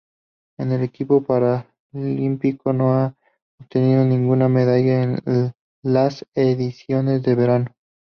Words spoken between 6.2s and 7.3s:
ediciones